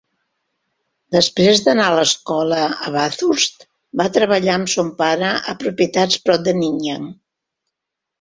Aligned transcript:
Després 1.15 1.59
d'anar 1.65 1.83
a 1.89 1.93
l'escola 1.99 2.61
a 2.87 2.93
Bathurst, 2.95 3.65
va 4.01 4.07
treballar 4.15 4.55
amb 4.61 4.71
son 4.77 4.89
pare 5.03 5.29
a 5.53 5.55
propietats 5.65 6.19
prop 6.25 6.49
de 6.49 6.55
Nyngan. 6.63 7.07